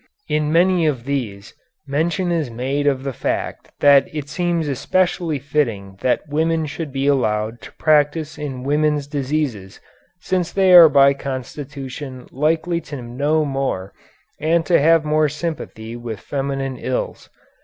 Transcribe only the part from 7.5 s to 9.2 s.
to practise in women's